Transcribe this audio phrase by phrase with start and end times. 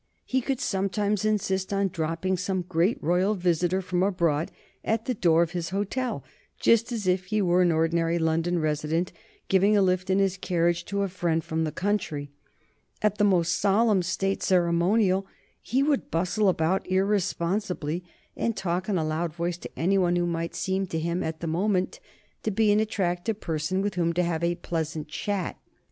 [0.25, 4.49] He would sometimes insist on dropping some great royal visitor from abroad
[4.83, 6.23] at the door of his hotel,
[6.59, 9.11] just as if he were an ordinary London resident
[9.47, 12.31] giving a lift in his carriage to a friend from the country.
[13.03, 15.27] At the most solemn State ceremonial
[15.61, 18.03] he would bustle about irresponsibly,
[18.35, 21.41] and talk in a loud voice to any one who might seem to him at
[21.41, 21.99] the moment
[22.41, 25.57] to be an attractive person with whom to have a pleasant chat.